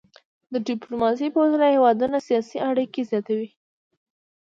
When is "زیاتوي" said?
3.11-3.49